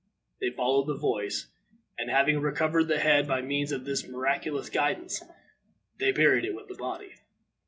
They 0.39 0.49
followed 0.49 0.87
the 0.87 0.95
voice, 0.97 1.45
and, 1.95 2.09
having 2.09 2.39
recovered 2.41 2.85
the 2.85 2.97
head 2.97 3.27
by 3.27 3.43
means 3.43 3.71
of 3.71 3.85
this 3.85 4.03
miraculous 4.07 4.67
guidance, 4.71 5.21
they 5.99 6.11
buried 6.11 6.43
it 6.43 6.55
with 6.55 6.67
the 6.67 6.73
body. 6.75 7.13